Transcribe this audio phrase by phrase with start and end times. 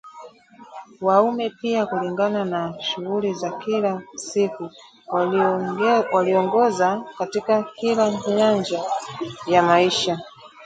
[1.01, 4.69] Wanaume pia, kulingana na shughuli za kila siku
[6.11, 8.81] waliongoza katika kila nyanja
[9.47, 10.19] ya maisha